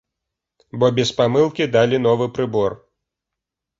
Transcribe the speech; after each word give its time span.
Бо 0.83 0.87
без 1.01 1.11
памылкі 1.21 1.69
далі 1.77 1.97
новы 2.09 2.31
прыбор! 2.39 2.77